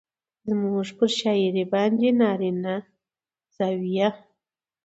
زموږ 0.47 0.87
پر 0.97 1.09
شاعرۍ 1.17 1.63
باندې 1.73 2.07
نارينه 2.21 2.75
زاويه 3.55 4.09